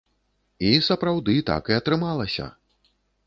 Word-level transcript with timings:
І, 0.69 0.69
сапраўды, 0.87 1.35
так 1.51 1.69
і 1.73 1.77
атрымалася!!! 1.83 2.47